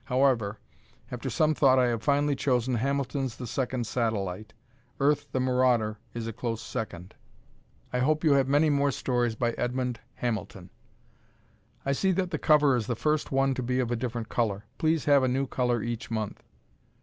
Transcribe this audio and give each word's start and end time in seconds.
However, 0.05 0.57
after 1.11 1.29
some 1.29 1.53
thought 1.53 1.77
I 1.77 1.89
have 1.89 2.01
finally 2.01 2.35
chosen 2.35 2.73
Hamilton's 2.73 3.37
"The 3.37 3.45
Second 3.45 3.85
Satellite." 3.85 4.51
"Earth, 4.99 5.27
the 5.31 5.39
Marauder," 5.39 5.99
is 6.15 6.25
a 6.25 6.33
close 6.33 6.59
second. 6.59 7.13
I 7.93 7.99
hope 7.99 8.23
you 8.23 8.33
have 8.33 8.47
many 8.47 8.71
more 8.71 8.89
stories 8.89 9.35
by 9.35 9.51
Edmond 9.59 9.99
Hamilton. 10.15 10.71
I 11.85 11.91
see 11.91 12.11
that 12.13 12.31
the 12.31 12.39
cover 12.39 12.75
is 12.75 12.87
the 12.87 12.95
first 12.95 13.31
one 13.31 13.53
to 13.53 13.61
be 13.61 13.79
of 13.79 13.91
a 13.91 13.95
different 13.95 14.27
color. 14.27 14.65
Please 14.79 15.05
have 15.05 15.21
a 15.21 15.27
new 15.27 15.45
color 15.45 15.83
each 15.83 16.09
month. 16.09 16.41